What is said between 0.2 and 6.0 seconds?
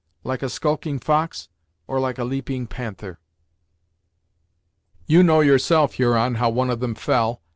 Like a skulking fox, or like a leaping panther." "You know yourself,